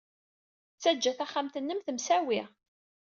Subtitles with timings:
[0.75, 2.41] Ttajja taxxamt-nnem temsawi.